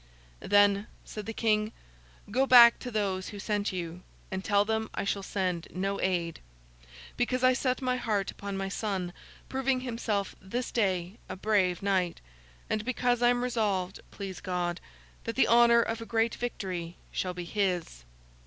[0.39, 1.71] 'Then,' said the King,
[2.31, 6.39] 'go back to those who sent you, and tell them I shall send no aid;
[7.17, 9.13] because I set my heart upon my son
[9.47, 12.19] proving himself this day a brave knight,
[12.67, 14.81] and because I am resolved, please God,
[15.25, 18.03] that the honour of a great victory shall be his!